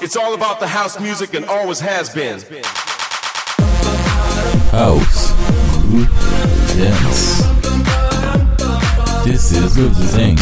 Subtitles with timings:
[0.00, 2.38] It's all about the house music and always has been.
[4.70, 5.32] House,
[6.76, 7.42] dance.
[9.24, 10.38] This is the thing.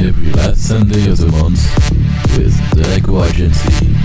[0.00, 1.62] Every last Sunday of the month
[2.38, 4.01] with Delacour Agency.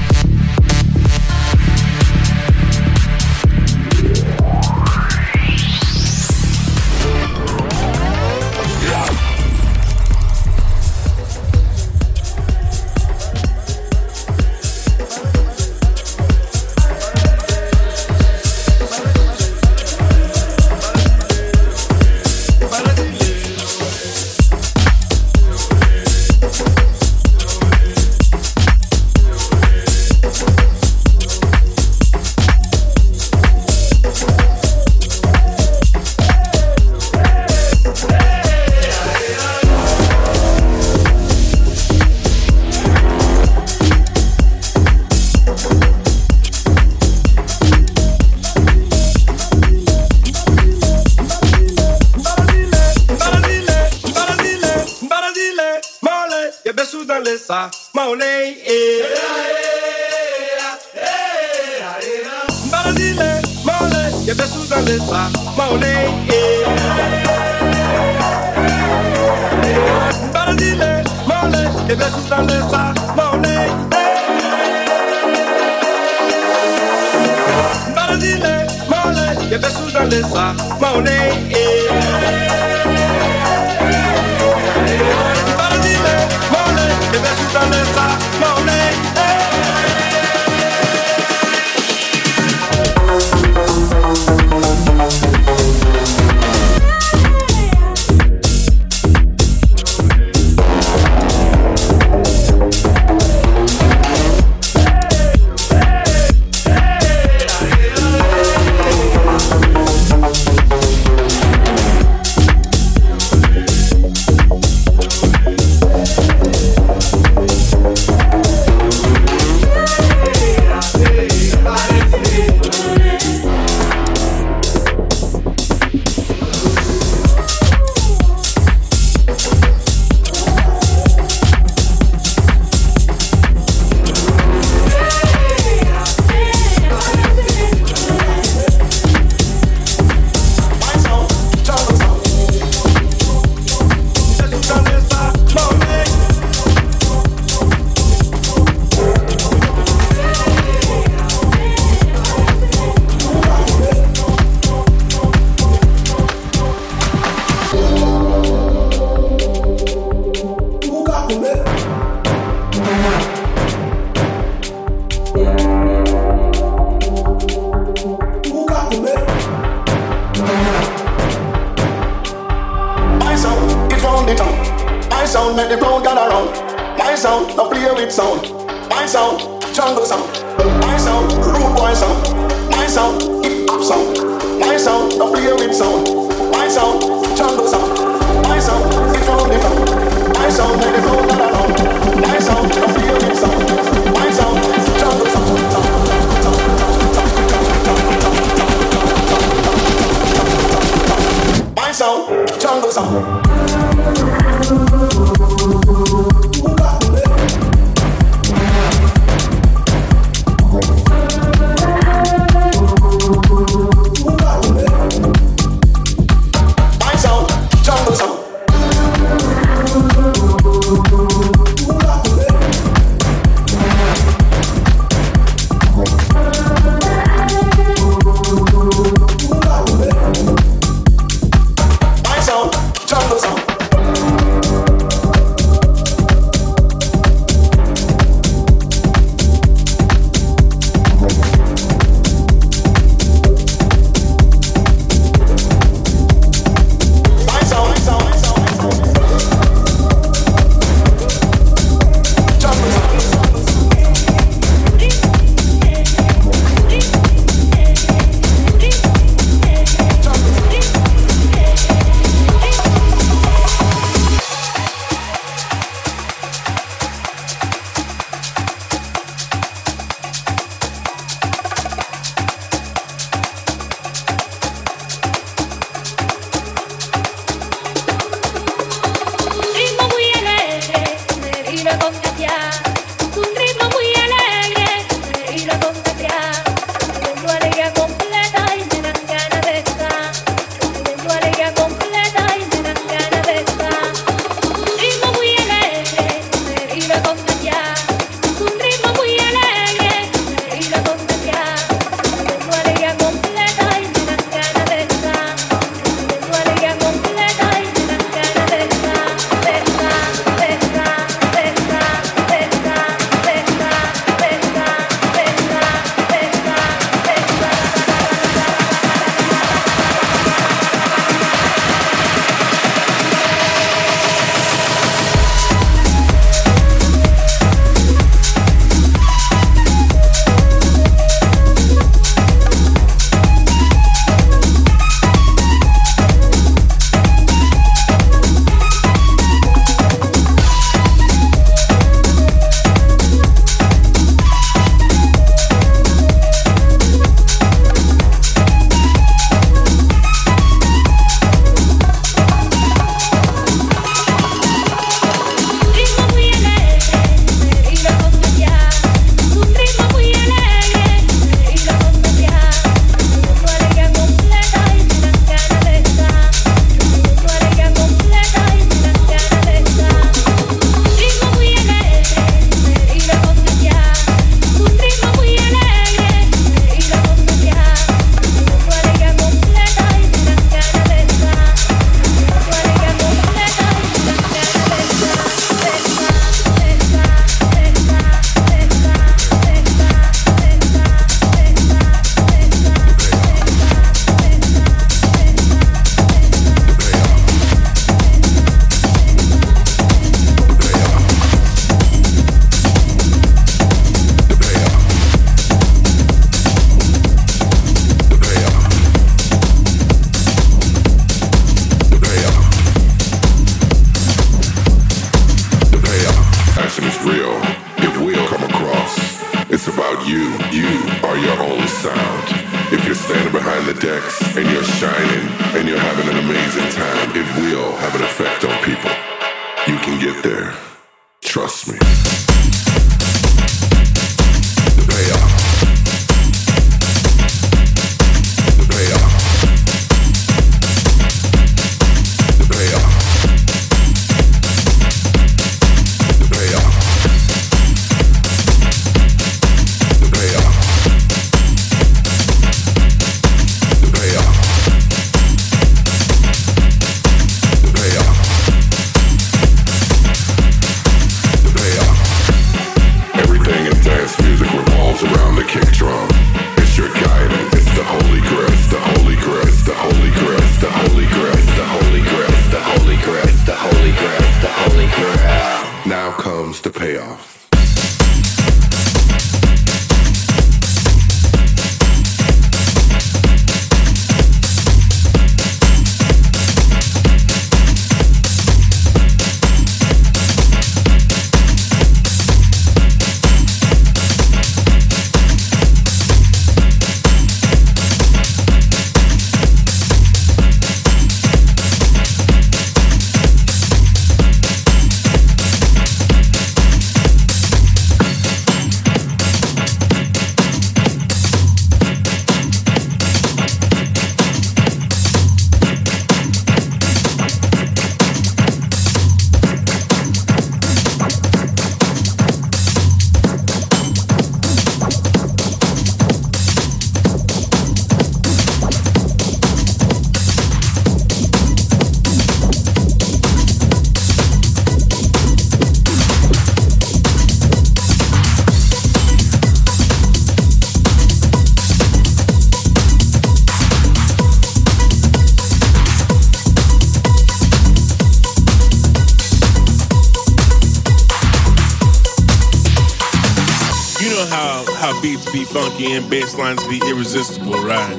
[555.27, 558.15] beats be funky and bass lines be irresistible, right?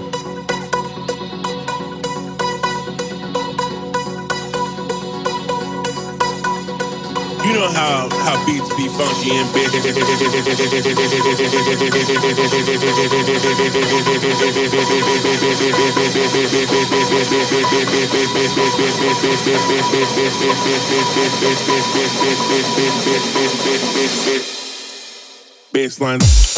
[7.46, 9.50] You know how, how beats be funky and
[25.72, 26.57] bass lines.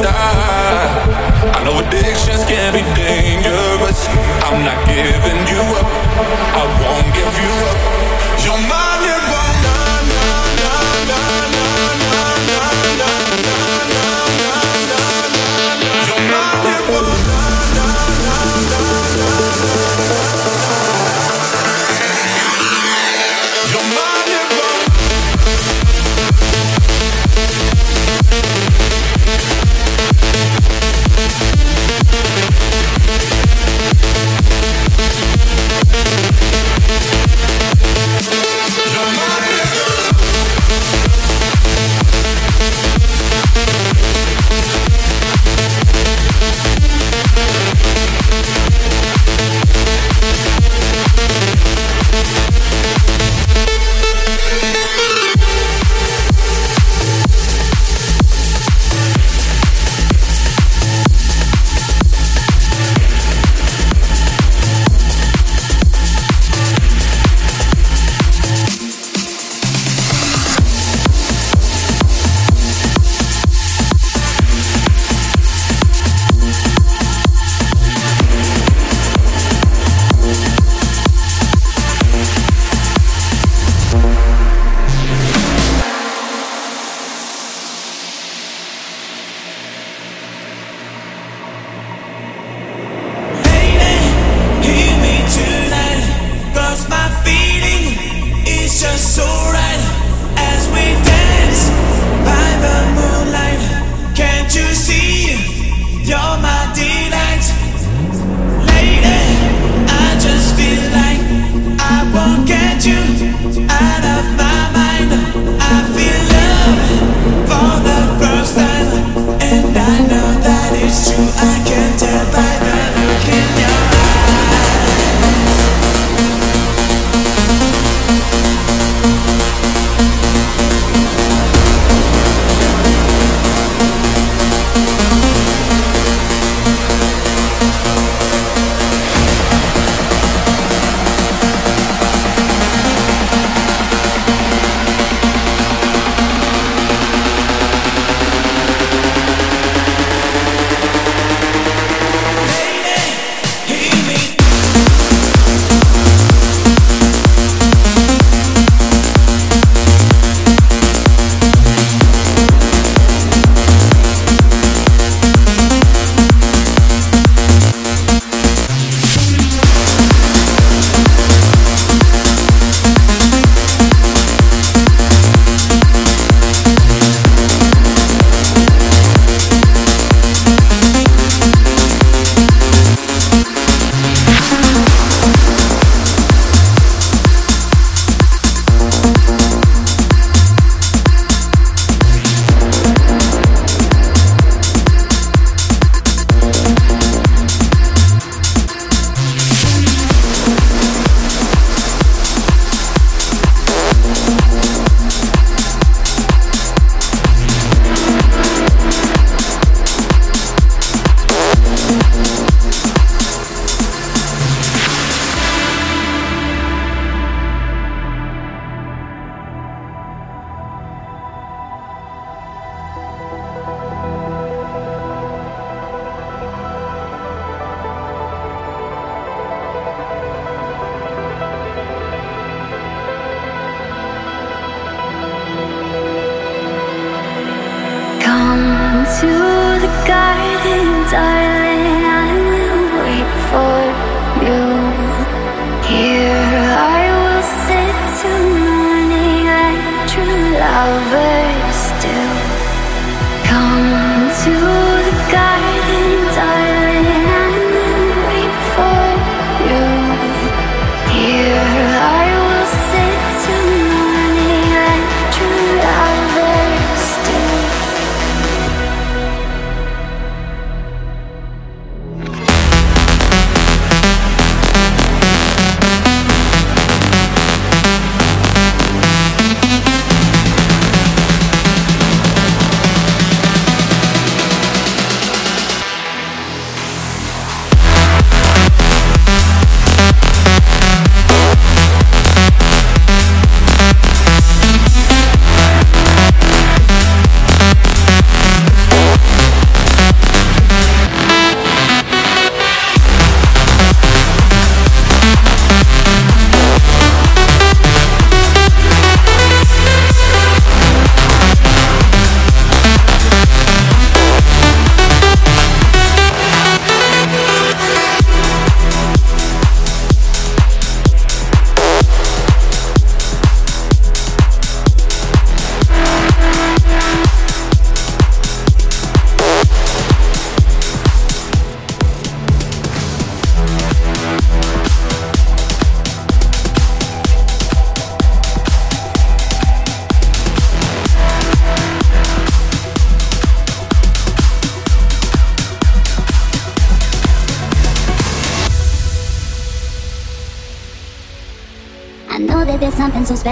[0.00, 1.56] Stop.
[1.56, 3.09] I know addictions can be dangerous,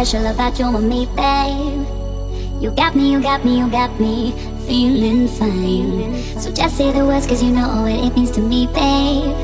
[0.04, 2.62] special about you and me, babe.
[2.62, 4.30] You got me, you got me, you got me
[4.64, 6.14] feeling fine.
[6.38, 9.34] So just say the words, cause you know what it means to me, babe.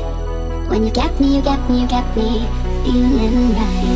[0.69, 2.47] When you got me, you got me, you got me
[2.85, 3.94] feeling right.